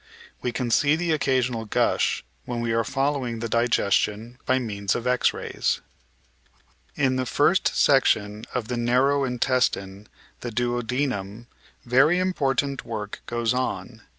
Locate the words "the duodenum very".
10.39-12.17